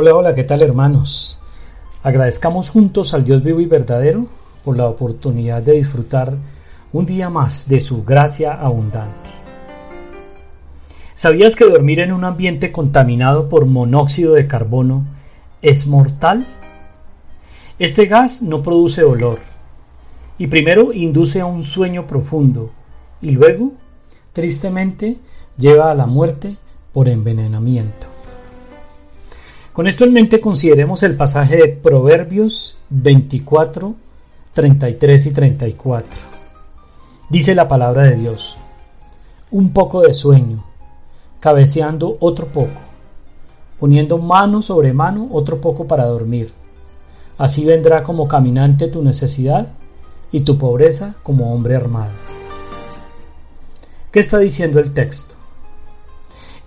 Hola, 0.00 0.14
hola, 0.14 0.32
¿qué 0.32 0.44
tal 0.44 0.62
hermanos? 0.62 1.40
Agradezcamos 2.04 2.70
juntos 2.70 3.14
al 3.14 3.24
Dios 3.24 3.42
vivo 3.42 3.58
y 3.58 3.66
verdadero 3.66 4.28
por 4.64 4.76
la 4.76 4.86
oportunidad 4.86 5.60
de 5.60 5.72
disfrutar 5.72 6.36
un 6.92 7.04
día 7.04 7.28
más 7.30 7.68
de 7.68 7.80
su 7.80 8.04
gracia 8.04 8.52
abundante. 8.52 9.28
¿Sabías 11.16 11.56
que 11.56 11.64
dormir 11.64 11.98
en 11.98 12.12
un 12.12 12.22
ambiente 12.22 12.70
contaminado 12.70 13.48
por 13.48 13.66
monóxido 13.66 14.34
de 14.34 14.46
carbono 14.46 15.04
es 15.62 15.84
mortal? 15.88 16.46
Este 17.80 18.06
gas 18.06 18.40
no 18.40 18.62
produce 18.62 19.02
dolor 19.02 19.40
y 20.38 20.46
primero 20.46 20.92
induce 20.92 21.40
a 21.40 21.46
un 21.46 21.64
sueño 21.64 22.06
profundo 22.06 22.70
y 23.20 23.32
luego, 23.32 23.72
tristemente, 24.32 25.16
lleva 25.56 25.90
a 25.90 25.96
la 25.96 26.06
muerte 26.06 26.56
por 26.92 27.08
envenenamiento. 27.08 28.07
Con 29.78 29.86
esto 29.86 30.02
en 30.02 30.12
mente 30.12 30.40
consideremos 30.40 31.04
el 31.04 31.14
pasaje 31.14 31.54
de 31.54 31.68
Proverbios 31.68 32.76
24, 32.90 33.94
33 34.52 35.26
y 35.26 35.30
34. 35.30 36.10
Dice 37.30 37.54
la 37.54 37.68
palabra 37.68 38.08
de 38.08 38.16
Dios, 38.16 38.56
un 39.52 39.72
poco 39.72 40.00
de 40.00 40.14
sueño 40.14 40.64
cabeceando 41.38 42.16
otro 42.18 42.48
poco, 42.48 42.80
poniendo 43.78 44.18
mano 44.18 44.62
sobre 44.62 44.92
mano 44.92 45.28
otro 45.30 45.60
poco 45.60 45.86
para 45.86 46.06
dormir. 46.06 46.50
Así 47.38 47.64
vendrá 47.64 48.02
como 48.02 48.26
caminante 48.26 48.88
tu 48.88 49.00
necesidad 49.00 49.68
y 50.32 50.40
tu 50.40 50.58
pobreza 50.58 51.14
como 51.22 51.54
hombre 51.54 51.76
armado. 51.76 52.10
¿Qué 54.10 54.18
está 54.18 54.38
diciendo 54.38 54.80
el 54.80 54.92
texto? 54.92 55.36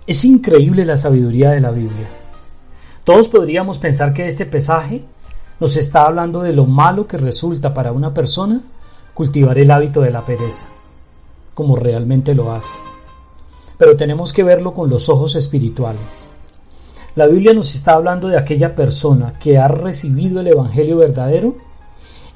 Es 0.06 0.24
increíble 0.24 0.86
la 0.86 0.96
sabiduría 0.96 1.50
de 1.50 1.60
la 1.60 1.72
Biblia. 1.72 2.21
Todos 3.04 3.28
podríamos 3.28 3.78
pensar 3.78 4.12
que 4.12 4.26
este 4.26 4.46
pesaje 4.46 5.02
nos 5.60 5.76
está 5.76 6.06
hablando 6.06 6.42
de 6.42 6.52
lo 6.52 6.66
malo 6.66 7.06
que 7.06 7.16
resulta 7.16 7.74
para 7.74 7.92
una 7.92 8.14
persona 8.14 8.60
cultivar 9.14 9.58
el 9.58 9.70
hábito 9.70 10.00
de 10.00 10.10
la 10.10 10.24
pereza, 10.24 10.66
como 11.54 11.76
realmente 11.76 12.34
lo 12.34 12.52
hace 12.52 12.74
pero 13.82 13.96
tenemos 13.96 14.32
que 14.32 14.44
verlo 14.44 14.72
con 14.74 14.88
los 14.88 15.08
ojos 15.08 15.34
espirituales. 15.34 16.32
La 17.16 17.26
Biblia 17.26 17.52
nos 17.52 17.74
está 17.74 17.94
hablando 17.94 18.28
de 18.28 18.38
aquella 18.38 18.76
persona 18.76 19.32
que 19.40 19.58
ha 19.58 19.66
recibido 19.66 20.40
el 20.40 20.46
Evangelio 20.46 20.98
verdadero 20.98 21.56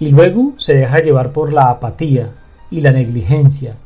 y 0.00 0.08
luego 0.08 0.54
se 0.58 0.74
deja 0.74 0.98
llevar 0.98 1.32
por 1.32 1.52
la 1.52 1.70
apatía 1.70 2.32
y 2.68 2.80
la 2.80 2.90
negligencia, 2.90 3.76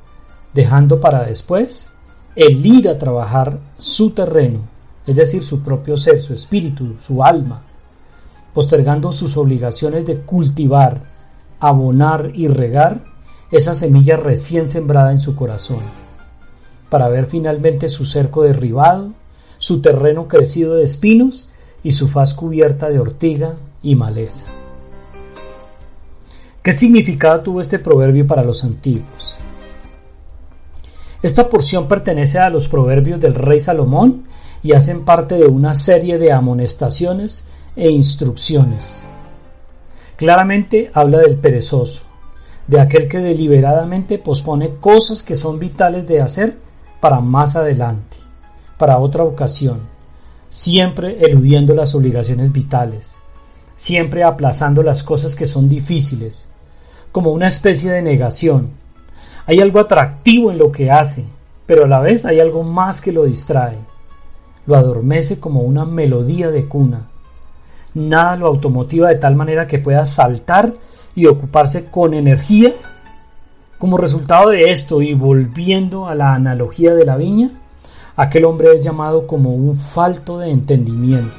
dejando 0.55 1.03
para 1.03 1.25
después 1.25 1.91
el 2.35 2.65
ir 2.65 2.89
a 2.89 2.97
trabajar 2.97 3.59
su 3.77 4.13
terreno, 4.13 4.61
es 5.11 5.17
decir, 5.17 5.43
su 5.43 5.61
propio 5.61 5.97
ser, 5.97 6.21
su 6.21 6.33
espíritu, 6.33 6.97
su 7.01 7.23
alma, 7.25 7.63
postergando 8.55 9.13
sus 9.13 9.37
obligaciones 9.37 10.07
de 10.07 10.21
cultivar, 10.21 11.03
abonar 11.59 12.31
y 12.35 12.49
regar 12.49 13.03
esa 13.51 13.75
semilla 13.75 14.17
recién 14.17 14.69
sembrada 14.69 15.13
en 15.13 15.21
su 15.21 15.35
corazón 15.35 15.81
para 16.89 17.09
ver 17.09 17.27
finalmente 17.27 17.89
su 17.89 18.05
cerco 18.05 18.43
derribado, 18.43 19.13
su 19.59 19.81
terreno 19.81 20.29
crecido 20.29 20.75
de 20.75 20.85
espinos 20.85 21.49
y 21.83 21.93
su 21.93 22.09
faz 22.09 22.35
cubierta 22.35 22.89
de 22.91 22.99
ortiga 22.99 23.55
y 23.83 23.95
maleza. 23.95 24.47
¿Qué 26.63 26.73
significado 26.73 27.41
tuvo 27.41 27.61
este 27.61 27.79
proverbio 27.79 28.27
para 28.27 28.45
los 28.45 28.63
antiguos? 28.65 29.37
Esta 31.23 31.49
porción 31.49 31.87
pertenece 31.87 32.39
a 32.39 32.49
los 32.49 32.69
proverbios 32.69 33.21
del 33.21 33.35
rey 33.35 33.61
Salomón 33.61 34.25
y 34.63 34.73
hacen 34.73 35.05
parte 35.05 35.37
de 35.37 35.47
una 35.47 35.75
serie 35.75 36.19
de 36.19 36.33
amonestaciones 36.33 37.45
e 37.77 37.91
instrucciones. 37.91 39.03
Claramente 40.17 40.91
habla 40.93 41.19
del 41.19 41.37
perezoso, 41.37 42.05
de 42.67 42.81
aquel 42.81 43.09
que 43.09 43.19
deliberadamente 43.19 44.19
pospone 44.19 44.77
cosas 44.77 45.23
que 45.23 45.35
son 45.35 45.59
vitales 45.59 46.07
de 46.07 46.21
hacer 46.21 46.57
para 47.01 47.21
más 47.21 47.57
adelante, 47.57 48.17
para 48.79 48.99
otra 48.99 49.25
ocasión, 49.25 49.81
siempre 50.51 51.21
eludiendo 51.21 51.75
las 51.75 51.95
obligaciones 51.95 52.53
vitales, 52.53 53.17
siempre 53.77 54.25
aplazando 54.25 54.83
las 54.83 55.03
cosas 55.03 55.35
que 55.35 55.47
son 55.47 55.69
difíciles, 55.69 56.49
como 57.13 57.33
una 57.33 57.47
especie 57.47 57.91
de 57.91 58.03
negación. 58.03 58.71
Hay 59.51 59.59
algo 59.59 59.81
atractivo 59.81 60.53
en 60.53 60.59
lo 60.59 60.71
que 60.71 60.93
hace, 60.93 61.25
pero 61.67 61.83
a 61.85 61.89
la 61.89 61.99
vez 61.99 62.25
hay 62.25 62.39
algo 62.39 62.63
más 62.63 63.01
que 63.01 63.11
lo 63.11 63.25
distrae. 63.25 63.79
Lo 64.65 64.77
adormece 64.77 65.41
como 65.41 65.63
una 65.63 65.85
melodía 65.85 66.53
de 66.53 66.69
cuna. 66.69 67.09
Nada 67.93 68.37
lo 68.37 68.47
automotiva 68.47 69.09
de 69.09 69.17
tal 69.17 69.35
manera 69.35 69.67
que 69.67 69.81
pueda 69.81 70.05
saltar 70.05 70.75
y 71.17 71.27
ocuparse 71.27 71.87
con 71.87 72.15
energía 72.15 72.75
como 73.77 73.97
resultado 73.97 74.51
de 74.51 74.71
esto 74.71 75.03
y 75.03 75.15
volviendo 75.15 76.07
a 76.07 76.15
la 76.15 76.33
analogía 76.33 76.95
de 76.95 77.05
la 77.05 77.17
viña, 77.17 77.51
aquel 78.15 78.45
hombre 78.45 78.77
es 78.77 78.85
llamado 78.85 79.27
como 79.27 79.53
un 79.53 79.75
falto 79.75 80.39
de 80.39 80.53
entendimiento. 80.53 81.35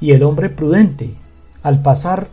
Y 0.00 0.10
el 0.10 0.24
hombre 0.24 0.50
prudente, 0.50 1.14
al 1.62 1.82
pasar, 1.82 2.30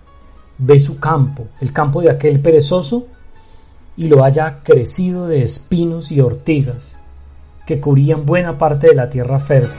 ve 0.58 0.80
su 0.80 0.98
campo, 0.98 1.46
el 1.62 1.72
campo 1.72 2.02
de 2.02 2.10
aquel 2.10 2.40
perezoso, 2.40 3.06
y 3.98 4.08
lo 4.08 4.24
haya 4.24 4.60
crecido 4.64 5.28
de 5.28 5.42
espinos 5.42 6.12
y 6.12 6.22
ortigas, 6.22 6.96
que 7.66 7.82
cubrían 7.82 8.26
buena 8.26 8.58
parte 8.58 8.88
de 8.88 8.96
la 8.96 9.10
tierra 9.10 9.40
fértil. 9.40 9.74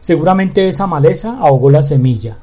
Seguramente 0.00 0.66
esa 0.66 0.86
maleza 0.86 1.38
ahogó 1.38 1.70
la 1.70 1.82
semilla. 1.82 2.38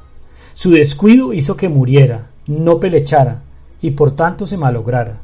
Su 0.54 0.70
descuido 0.70 1.32
hizo 1.32 1.56
que 1.56 1.68
muriera, 1.68 2.30
no 2.46 2.78
pelechara, 2.78 3.42
y 3.80 3.90
por 3.90 4.16
tanto 4.16 4.46
se 4.46 4.56
malograra. 4.56 5.20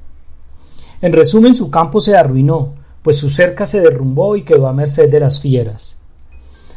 En 1.01 1.13
resumen, 1.13 1.55
su 1.55 1.71
campo 1.71 2.01
se 2.01 2.17
arruinó, 2.17 2.75
pues 3.03 3.17
su 3.17 3.31
cerca 3.31 3.65
se 3.65 3.81
derrumbó 3.81 4.37
y 4.37 4.43
quedó 4.43 4.67
a 4.67 4.73
merced 4.73 5.09
de 5.11 5.21
las 5.21 5.41
fieras. 5.41 5.97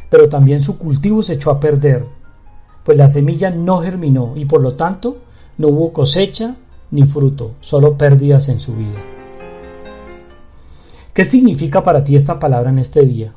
Pero 0.09 0.29
también 0.29 0.61
su 0.61 0.77
cultivo 0.77 1.23
se 1.23 1.33
echó 1.33 1.49
a 1.49 1.59
perder, 1.59 2.05
pues 2.83 2.97
la 2.97 3.07
semilla 3.07 3.49
no 3.49 3.79
germinó 3.79 4.33
y 4.35 4.45
por 4.45 4.61
lo 4.61 4.75
tanto 4.75 5.17
no 5.57 5.69
hubo 5.69 5.93
cosecha 5.93 6.55
ni 6.91 7.03
fruto, 7.03 7.55
solo 7.61 7.97
pérdidas 7.97 8.49
en 8.49 8.59
su 8.59 8.75
vida. 8.75 8.99
¿Qué 11.13 11.25
significa 11.25 11.83
para 11.83 12.03
ti 12.03 12.15
esta 12.15 12.39
palabra 12.39 12.69
en 12.69 12.79
este 12.79 13.01
día? 13.01 13.33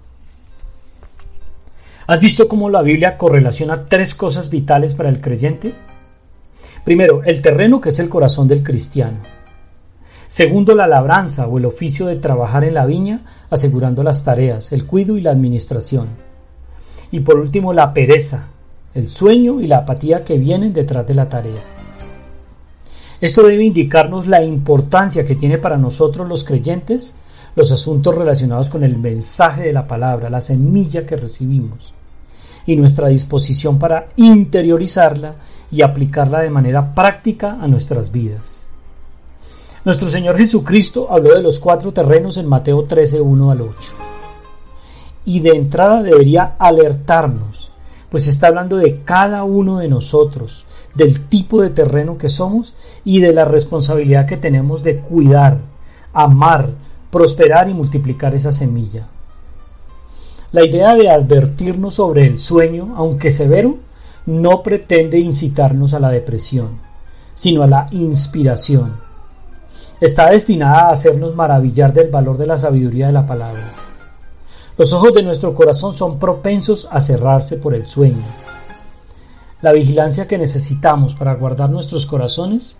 ¿Has 2.06 2.20
visto 2.20 2.48
cómo 2.48 2.68
la 2.68 2.82
Biblia 2.82 3.16
correlaciona 3.16 3.86
tres 3.86 4.14
cosas 4.14 4.50
vitales 4.50 4.94
para 4.94 5.08
el 5.08 5.20
creyente? 5.20 5.72
Primero, 6.84 7.22
el 7.24 7.40
terreno 7.40 7.80
que 7.80 7.88
es 7.88 7.98
el 7.98 8.08
corazón 8.08 8.46
del 8.46 8.62
cristiano. 8.62 9.18
Segundo, 10.28 10.74
la 10.74 10.86
labranza 10.86 11.46
o 11.46 11.58
el 11.58 11.64
oficio 11.64 12.06
de 12.06 12.16
trabajar 12.16 12.64
en 12.64 12.74
la 12.74 12.86
viña, 12.86 13.22
asegurando 13.50 14.02
las 14.02 14.22
tareas, 14.22 14.72
el 14.72 14.86
cuido 14.86 15.16
y 15.16 15.22
la 15.22 15.30
administración. 15.30 16.08
Y 17.10 17.20
por 17.20 17.38
último, 17.38 17.72
la 17.72 17.94
pereza, 17.94 18.48
el 18.94 19.08
sueño 19.08 19.60
y 19.60 19.66
la 19.66 19.78
apatía 19.78 20.24
que 20.24 20.36
vienen 20.36 20.72
detrás 20.72 21.06
de 21.06 21.14
la 21.14 21.28
tarea. 21.28 21.73
Esto 23.24 23.42
debe 23.42 23.64
indicarnos 23.64 24.26
la 24.26 24.44
importancia 24.44 25.24
que 25.24 25.34
tiene 25.34 25.56
para 25.56 25.78
nosotros 25.78 26.28
los 26.28 26.44
creyentes 26.44 27.14
los 27.56 27.72
asuntos 27.72 28.14
relacionados 28.14 28.68
con 28.68 28.84
el 28.84 28.98
mensaje 28.98 29.62
de 29.62 29.72
la 29.72 29.86
palabra, 29.86 30.28
la 30.28 30.42
semilla 30.42 31.06
que 31.06 31.16
recibimos, 31.16 31.94
y 32.66 32.76
nuestra 32.76 33.08
disposición 33.08 33.78
para 33.78 34.08
interiorizarla 34.16 35.36
y 35.70 35.80
aplicarla 35.80 36.40
de 36.40 36.50
manera 36.50 36.94
práctica 36.94 37.56
a 37.58 37.66
nuestras 37.66 38.12
vidas. 38.12 38.62
Nuestro 39.86 40.08
Señor 40.08 40.36
Jesucristo 40.36 41.10
habló 41.10 41.32
de 41.32 41.42
los 41.42 41.58
cuatro 41.58 41.92
terrenos 41.94 42.36
en 42.36 42.44
Mateo 42.44 42.84
13, 42.84 43.22
1 43.22 43.50
al 43.50 43.62
8. 43.62 43.94
Y 45.24 45.40
de 45.40 45.56
entrada 45.56 46.02
debería 46.02 46.56
alertarnos, 46.58 47.63
pues 48.10 48.26
está 48.26 48.48
hablando 48.48 48.76
de 48.76 49.02
cada 49.04 49.44
uno 49.44 49.78
de 49.78 49.88
nosotros, 49.88 50.66
del 50.94 51.26
tipo 51.28 51.60
de 51.60 51.70
terreno 51.70 52.18
que 52.18 52.28
somos 52.28 52.74
y 53.04 53.20
de 53.20 53.32
la 53.32 53.44
responsabilidad 53.44 54.26
que 54.26 54.36
tenemos 54.36 54.82
de 54.82 54.98
cuidar, 54.98 55.58
amar, 56.12 56.70
prosperar 57.10 57.68
y 57.68 57.74
multiplicar 57.74 58.34
esa 58.34 58.52
semilla. 58.52 59.08
La 60.52 60.64
idea 60.64 60.94
de 60.94 61.10
advertirnos 61.10 61.94
sobre 61.94 62.26
el 62.26 62.38
sueño, 62.38 62.94
aunque 62.96 63.30
severo, 63.30 63.78
no 64.26 64.62
pretende 64.62 65.18
incitarnos 65.18 65.94
a 65.94 66.00
la 66.00 66.10
depresión, 66.10 66.78
sino 67.34 67.62
a 67.62 67.66
la 67.66 67.88
inspiración. 67.90 68.96
Está 70.00 70.30
destinada 70.30 70.82
a 70.82 70.92
hacernos 70.92 71.34
maravillar 71.34 71.92
del 71.92 72.10
valor 72.10 72.38
de 72.38 72.46
la 72.46 72.58
sabiduría 72.58 73.06
de 73.06 73.12
la 73.12 73.26
palabra. 73.26 73.83
Los 74.76 74.92
ojos 74.92 75.12
de 75.14 75.22
nuestro 75.22 75.54
corazón 75.54 75.94
son 75.94 76.18
propensos 76.18 76.88
a 76.90 77.00
cerrarse 77.00 77.56
por 77.56 77.74
el 77.74 77.86
sueño. 77.86 78.24
La 79.62 79.72
vigilancia 79.72 80.26
que 80.26 80.36
necesitamos 80.36 81.14
para 81.14 81.34
guardar 81.34 81.70
nuestros 81.70 82.06
corazones 82.06 82.76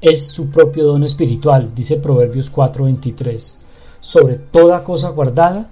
es 0.00 0.28
su 0.28 0.48
propio 0.48 0.84
don 0.86 1.02
espiritual, 1.02 1.74
dice 1.74 1.96
Proverbios 1.96 2.50
4:23. 2.50 3.58
Sobre 3.98 4.36
toda 4.36 4.84
cosa 4.84 5.08
guardada, 5.08 5.70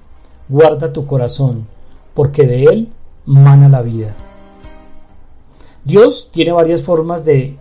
guarda 0.48 0.92
tu 0.92 1.06
corazón, 1.06 1.68
porque 2.12 2.44
de 2.44 2.64
él 2.64 2.88
mana 3.24 3.68
la 3.68 3.82
vida. 3.82 4.14
Dios 5.84 6.28
tiene 6.32 6.50
varias 6.50 6.82
formas 6.82 7.24
de 7.24 7.56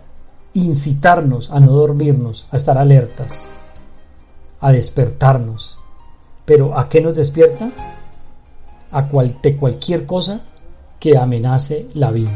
incitarnos 0.54 1.50
a 1.50 1.60
no 1.60 1.70
dormirnos, 1.70 2.46
a 2.50 2.56
estar 2.56 2.78
alertas, 2.78 3.46
a 4.60 4.72
despertarnos. 4.72 5.78
Pero 6.46 6.78
¿a 6.78 6.88
qué 6.88 7.02
nos 7.02 7.14
despierta? 7.14 7.70
A 8.92 9.08
cual, 9.08 9.36
cualquier 9.58 10.06
cosa 10.06 10.40
que 10.98 11.18
amenace 11.18 11.88
la 11.94 12.10
vida. 12.10 12.30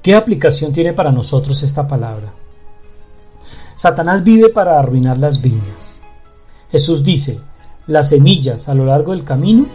¿Qué 0.00 0.14
aplicación 0.14 0.72
tiene 0.72 0.92
para 0.92 1.10
nosotros 1.10 1.62
esta 1.64 1.86
palabra? 1.86 2.32
Satanás 3.74 4.22
vive 4.22 4.48
para 4.48 4.78
arruinar 4.78 5.18
las 5.18 5.42
viñas. 5.42 5.98
Jesús 6.70 7.02
dice, 7.02 7.40
las 7.88 8.08
semillas 8.10 8.68
a 8.68 8.74
lo 8.74 8.86
largo 8.86 9.12
del 9.12 9.24
camino 9.24 9.66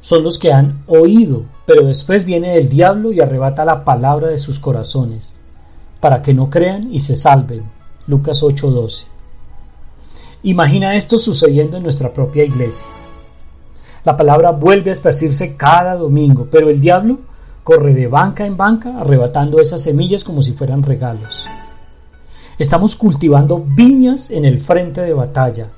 son 0.00 0.24
los 0.24 0.38
que 0.38 0.52
han 0.52 0.82
oído, 0.86 1.44
pero 1.64 1.86
después 1.86 2.24
viene 2.24 2.56
el 2.56 2.68
diablo 2.68 3.12
y 3.12 3.20
arrebata 3.20 3.64
la 3.64 3.84
palabra 3.84 4.28
de 4.28 4.38
sus 4.38 4.58
corazones, 4.58 5.32
para 6.00 6.22
que 6.22 6.34
no 6.34 6.50
crean 6.50 6.92
y 6.92 7.00
se 7.00 7.16
salven. 7.16 7.62
Lucas 8.06 8.42
8:12. 8.42 9.04
Imagina 10.42 10.96
esto 10.96 11.18
sucediendo 11.18 11.76
en 11.76 11.82
nuestra 11.82 12.12
propia 12.12 12.44
iglesia. 12.44 12.86
La 14.04 14.16
palabra 14.16 14.52
vuelve 14.52 14.88
a 14.88 14.94
esparcirse 14.94 15.54
cada 15.54 15.94
domingo, 15.96 16.48
pero 16.50 16.70
el 16.70 16.80
diablo 16.80 17.18
corre 17.62 17.92
de 17.92 18.06
banca 18.06 18.46
en 18.46 18.56
banca 18.56 18.98
arrebatando 18.98 19.60
esas 19.60 19.82
semillas 19.82 20.24
como 20.24 20.40
si 20.40 20.52
fueran 20.52 20.82
regalos. 20.82 21.44
Estamos 22.58 22.96
cultivando 22.96 23.62
viñas 23.62 24.30
en 24.30 24.46
el 24.46 24.60
frente 24.60 25.02
de 25.02 25.12
batalla, 25.12 25.68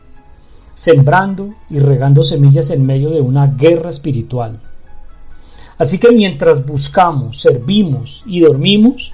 sembrando 0.75 1.55
y 1.69 1.81
regando 1.81 2.23
semillas 2.23 2.71
en 2.71 2.87
medio 2.87 3.11
de 3.11 3.21
una 3.21 3.49
guerra 3.49 3.91
espiritual. 3.91 4.61
Así 5.77 5.99
que 5.99 6.13
mientras 6.13 6.65
buscamos, 6.65 7.41
servimos 7.41 8.23
y 8.27 8.41
dormimos, 8.41 9.13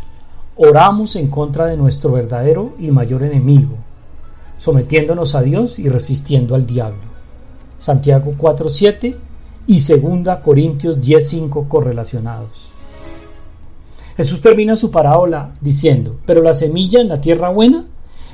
oramos 0.56 1.16
en 1.16 1.28
contra 1.28 1.64
de 1.64 1.78
nuestro 1.78 2.12
verdadero 2.12 2.74
y 2.78 2.90
mayor 2.90 3.22
enemigo, 3.22 3.76
sometiéndonos 4.58 5.34
a 5.34 5.40
Dios 5.40 5.78
y 5.78 5.88
resistiendo 5.88 6.54
al 6.54 6.66
diablo. 6.66 7.00
Santiago 7.78 8.34
4.7 8.36 9.16
y 9.66 9.78
2 9.78 10.38
Corintios 10.44 11.00
10.5 11.00 11.68
correlacionados. 11.68 12.68
Jesús 14.16 14.40
termina 14.40 14.74
su 14.74 14.90
parábola 14.90 15.52
diciendo, 15.60 16.16
pero 16.26 16.42
la 16.42 16.52
semilla 16.52 17.00
en 17.00 17.08
la 17.08 17.20
tierra 17.20 17.50
buena, 17.50 17.86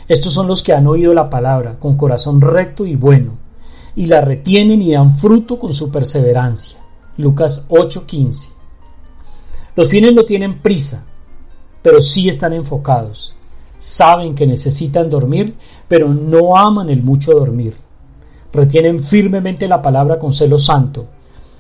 estos 0.09 0.33
son 0.33 0.49
los 0.49 0.63
que 0.63 0.73
han 0.73 0.87
oído 0.87 1.13
la 1.13 1.29
palabra 1.29 1.77
con 1.79 1.97
corazón 1.97 2.41
recto 2.41 2.87
y 2.87 2.97
bueno, 2.97 3.33
y 3.95 4.07
la 4.07 4.23
retienen 4.23 4.81
y 4.81 4.93
dan 4.93 5.19
fruto 5.19 5.59
con 5.59 5.75
su 5.75 5.91
perseverancia. 5.91 6.79
Lucas 7.19 7.67
8:15. 7.69 8.49
Los 9.77 9.89
fines 9.89 10.15
no 10.15 10.25
tienen 10.25 10.61
prisa, 10.61 11.05
pero 11.83 12.01
sí 12.01 12.29
están 12.29 12.53
enfocados. 12.55 13.35
Saben 13.85 14.35
que 14.35 14.47
necesitan 14.47 15.11
dormir, 15.11 15.57
pero 15.87 16.09
no 16.09 16.57
aman 16.57 16.89
el 16.89 17.03
mucho 17.03 17.33
dormir. 17.33 17.77
Retienen 18.51 19.05
firmemente 19.05 19.69
la 19.69 19.83
palabra 19.83 20.19
con 20.19 20.33
celo 20.33 20.59
santo 20.59 21.07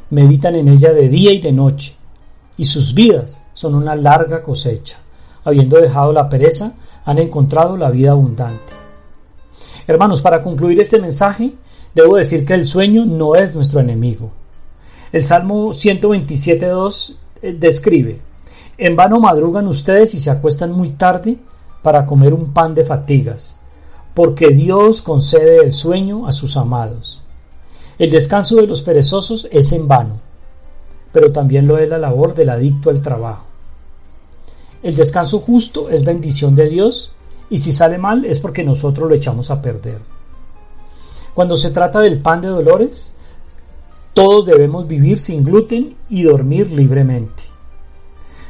meditan 0.08 0.54
en 0.54 0.68
ella 0.68 0.94
de 0.94 1.10
día 1.10 1.32
y 1.32 1.40
de 1.40 1.52
noche, 1.52 1.96
y 2.56 2.64
sus 2.64 2.94
vidas 2.94 3.42
son 3.52 3.74
una 3.74 3.94
larga 3.94 4.42
cosecha. 4.42 4.96
Habiendo 5.44 5.78
dejado 5.78 6.14
la 6.14 6.30
pereza, 6.30 6.72
han 7.04 7.18
encontrado 7.18 7.76
la 7.76 7.90
vida 7.90 8.12
abundante. 8.12 8.72
Hermanos, 9.86 10.22
para 10.22 10.40
concluir 10.40 10.80
este 10.80 10.98
mensaje, 10.98 11.52
debo 11.94 12.16
decir 12.16 12.46
que 12.46 12.54
el 12.54 12.66
sueño 12.66 13.04
no 13.04 13.34
es 13.34 13.54
nuestro 13.54 13.80
enemigo. 13.80 14.30
El 15.12 15.26
Salmo 15.26 15.72
127.2 15.72 17.16
eh, 17.42 17.52
describe, 17.58 18.18
En 18.78 18.96
vano 18.96 19.20
madrugan 19.20 19.68
ustedes 19.68 20.14
y 20.14 20.20
se 20.20 20.30
acuestan 20.30 20.72
muy 20.72 20.92
tarde 20.92 21.36
para 21.84 22.06
comer 22.06 22.32
un 22.32 22.54
pan 22.54 22.74
de 22.74 22.86
fatigas, 22.86 23.58
porque 24.14 24.48
Dios 24.48 25.02
concede 25.02 25.58
el 25.58 25.74
sueño 25.74 26.26
a 26.26 26.32
sus 26.32 26.56
amados. 26.56 27.22
El 27.98 28.10
descanso 28.10 28.56
de 28.56 28.66
los 28.66 28.80
perezosos 28.80 29.46
es 29.52 29.70
en 29.70 29.86
vano, 29.86 30.14
pero 31.12 31.30
también 31.30 31.66
lo 31.68 31.76
es 31.76 31.90
la 31.90 31.98
labor 31.98 32.34
del 32.34 32.48
adicto 32.48 32.88
al 32.88 33.02
trabajo. 33.02 33.44
El 34.82 34.96
descanso 34.96 35.40
justo 35.40 35.90
es 35.90 36.06
bendición 36.06 36.54
de 36.54 36.70
Dios 36.70 37.12
y 37.50 37.58
si 37.58 37.70
sale 37.70 37.98
mal 37.98 38.24
es 38.24 38.40
porque 38.40 38.64
nosotros 38.64 39.06
lo 39.06 39.14
echamos 39.14 39.50
a 39.50 39.60
perder. 39.60 39.98
Cuando 41.34 41.54
se 41.54 41.70
trata 41.70 42.00
del 42.00 42.22
pan 42.22 42.40
de 42.40 42.48
dolores, 42.48 43.12
todos 44.14 44.46
debemos 44.46 44.88
vivir 44.88 45.18
sin 45.18 45.44
gluten 45.44 45.96
y 46.08 46.22
dormir 46.22 46.70
libremente. 46.70 47.42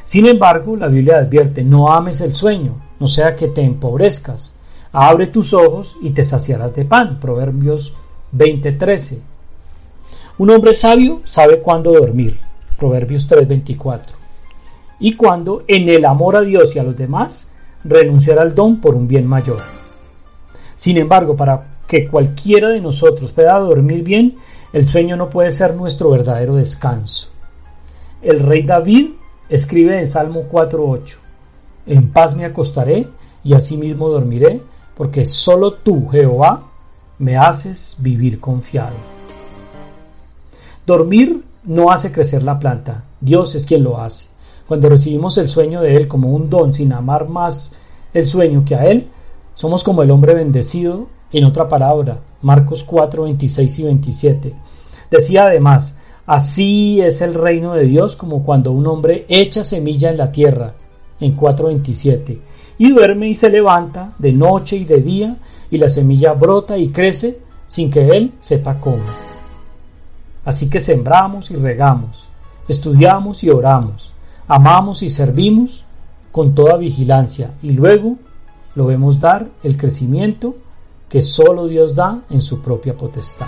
Sin 0.05 0.27
embargo, 0.27 0.77
la 0.77 0.87
Biblia 0.87 1.17
advierte, 1.17 1.65
no 1.65 1.91
ames 1.91 2.21
el 2.21 2.33
sueño, 2.33 2.84
no 3.01 3.09
sea 3.09 3.35
que 3.37 3.49
te 3.49 3.63
empobrezcas. 3.63 4.55
Abre 4.93 5.27
tus 5.27 5.53
ojos 5.53 5.97
y 6.03 6.11
te 6.11 6.23
saciarás 6.23 6.75
de 6.75 6.85
pan. 6.85 7.19
Proverbios 7.21 7.95
20:13. 8.33 9.19
Un 10.39 10.51
hombre 10.51 10.75
sabio 10.75 11.21
sabe 11.25 11.61
cuándo 11.61 11.93
dormir. 11.93 12.39
Proverbios 12.79 13.27
3:24. 13.29 14.15
Y 15.01 15.17
cuándo, 15.17 15.65
en 15.67 15.89
el 15.89 16.05
amor 16.05 16.37
a 16.37 16.41
Dios 16.41 16.75
y 16.75 16.79
a 16.79 16.85
los 16.85 16.97
demás, 16.97 17.49
renunciar 17.85 18.39
al 18.41 18.55
don 18.55 18.81
por 18.81 18.95
un 18.95 19.07
bien 19.07 19.27
mayor. 19.27 19.61
Sin 20.77 20.97
embargo, 20.97 21.37
para 21.37 21.79
que 21.87 22.09
cualquiera 22.09 22.69
de 22.69 22.81
nosotros 22.81 23.33
pueda 23.33 23.59
dormir 23.59 24.03
bien, 24.03 24.39
el 24.73 24.87
sueño 24.87 25.17
no 25.17 25.31
puede 25.31 25.51
ser 25.51 25.75
nuestro 25.75 26.11
verdadero 26.11 26.57
descanso. 26.57 27.29
El 28.23 28.41
rey 28.41 28.63
David 28.63 29.11
escribe 29.49 29.99
en 29.99 30.07
Salmo 30.07 30.45
4:8, 30.51 31.19
En 31.87 32.11
paz 32.11 32.35
me 32.35 32.45
acostaré 32.45 33.09
y 33.43 33.55
asimismo 33.55 34.09
dormiré, 34.09 34.63
porque 34.97 35.25
solo 35.25 35.75
tú, 35.75 36.09
Jehová, 36.09 36.65
me 37.19 37.37
haces 37.37 37.97
vivir 37.99 38.41
confiado. 38.41 38.95
Dormir 40.87 41.45
no 41.65 41.91
hace 41.91 42.13
crecer 42.13 42.43
la 42.43 42.59
planta, 42.59 43.05
Dios 43.21 43.55
es 43.55 43.67
quien 43.67 43.85
lo 43.85 44.01
hace. 44.01 44.27
Cuando 44.67 44.89
recibimos 44.89 45.37
el 45.39 45.49
sueño 45.49 45.81
de 45.81 45.97
Él 45.97 46.09
como 46.09 46.31
un 46.31 46.49
don 46.49 46.73
sin 46.73 46.93
amar 46.93 47.29
más 47.29 47.75
el 48.15 48.27
sueño 48.27 48.65
que 48.65 48.75
a 48.75 48.85
Él, 48.85 49.09
somos 49.55 49.85
como 49.85 50.03
el 50.03 50.11
hombre 50.11 50.35
bendecido 50.35 51.09
en 51.33 51.45
otra 51.45 51.69
palabra, 51.69 52.21
Marcos 52.43 52.85
4, 52.85 53.25
26 53.25 53.79
y 53.79 53.83
27. 53.83 54.55
Decía 55.11 55.45
además, 55.45 55.97
así 56.27 57.01
es 57.01 57.21
el 57.21 57.35
reino 57.35 57.75
de 57.75 57.85
Dios 57.85 58.17
como 58.17 58.43
cuando 58.43 58.73
un 58.73 58.87
hombre 58.87 59.27
echa 59.29 59.65
semilla 59.65 60.11
en 60.11 60.17
la 60.17 60.33
tierra, 60.33 60.75
en 61.21 61.37
4.27, 61.37 62.39
y 62.79 62.91
duerme 62.91 63.29
y 63.29 63.35
se 63.35 63.51
levanta 63.51 64.13
de 64.19 64.33
noche 64.33 64.77
y 64.77 64.85
de 64.85 65.01
día, 65.01 65.37
y 65.71 65.79
la 65.79 65.89
semilla 65.89 66.33
brota 66.33 66.77
y 66.77 66.89
crece 66.89 67.39
sin 67.67 67.91
que 67.91 68.09
él 68.09 68.33
sepa 68.41 68.79
cómo. 68.81 69.05
Así 70.45 70.69
que 70.69 70.81
sembramos 70.81 71.51
y 71.51 71.57
regamos, 71.57 72.29
estudiamos 72.69 73.43
y 73.43 73.51
oramos, 73.51 74.13
amamos 74.47 75.03
y 75.03 75.09
servimos 75.09 75.85
con 76.33 76.55
toda 76.55 76.77
vigilancia 76.77 77.55
y 77.63 77.71
luego 77.71 78.17
lo 78.75 78.87
vemos 78.87 79.21
dar 79.21 79.49
el 79.63 79.77
crecimiento 79.77 80.57
que 81.09 81.23
solo 81.23 81.67
Dios 81.67 81.95
da 81.95 82.23
en 82.29 82.43
su 82.43 82.61
propia 82.61 82.97
potestad. 82.97 83.47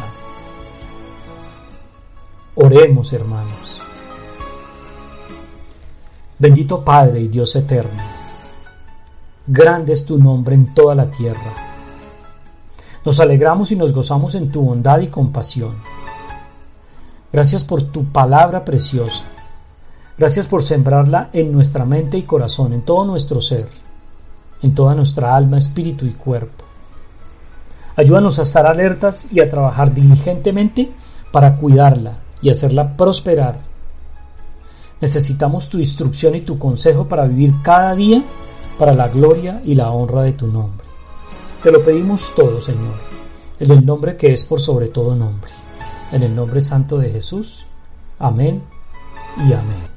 Oremos, 2.54 3.12
hermanos. 3.12 3.85
Bendito 6.38 6.84
Padre 6.84 7.20
y 7.20 7.28
Dios 7.28 7.56
eterno, 7.56 8.02
grande 9.46 9.92
es 9.92 10.04
tu 10.04 10.18
nombre 10.18 10.54
en 10.54 10.74
toda 10.74 10.94
la 10.94 11.10
tierra. 11.10 11.52
Nos 13.04 13.20
alegramos 13.20 13.72
y 13.72 13.76
nos 13.76 13.92
gozamos 13.92 14.34
en 14.34 14.50
tu 14.50 14.60
bondad 14.60 14.98
y 14.98 15.08
compasión 15.08 15.76
Gracias 17.36 17.64
por 17.64 17.82
tu 17.82 18.04
palabra 18.04 18.64
preciosa. 18.64 19.22
Gracias 20.16 20.46
por 20.46 20.62
sembrarla 20.62 21.28
en 21.34 21.52
nuestra 21.52 21.84
mente 21.84 22.16
y 22.16 22.22
corazón, 22.22 22.72
en 22.72 22.80
todo 22.80 23.04
nuestro 23.04 23.42
ser, 23.42 23.68
en 24.62 24.74
toda 24.74 24.94
nuestra 24.94 25.36
alma, 25.36 25.58
espíritu 25.58 26.06
y 26.06 26.12
cuerpo. 26.12 26.64
Ayúdanos 27.94 28.38
a 28.38 28.42
estar 28.42 28.64
alertas 28.64 29.28
y 29.30 29.40
a 29.40 29.50
trabajar 29.50 29.92
diligentemente 29.92 30.90
para 31.30 31.56
cuidarla 31.56 32.20
y 32.40 32.48
hacerla 32.48 32.96
prosperar. 32.96 33.65
Necesitamos 35.00 35.68
tu 35.68 35.78
instrucción 35.78 36.34
y 36.34 36.40
tu 36.40 36.58
consejo 36.58 37.06
para 37.06 37.26
vivir 37.26 37.54
cada 37.62 37.94
día 37.94 38.22
para 38.78 38.94
la 38.94 39.08
gloria 39.08 39.60
y 39.64 39.74
la 39.74 39.90
honra 39.90 40.22
de 40.22 40.32
tu 40.32 40.46
nombre. 40.46 40.86
Te 41.62 41.72
lo 41.72 41.82
pedimos 41.82 42.34
todo, 42.34 42.60
Señor, 42.60 42.94
en 43.58 43.70
el 43.70 43.84
nombre 43.84 44.16
que 44.16 44.32
es 44.32 44.44
por 44.44 44.60
sobre 44.60 44.88
todo 44.88 45.14
nombre. 45.14 45.50
En 46.12 46.22
el 46.22 46.34
nombre 46.34 46.60
santo 46.60 46.98
de 46.98 47.10
Jesús. 47.10 47.66
Amén 48.18 48.62
y 49.38 49.52
amén. 49.52 49.95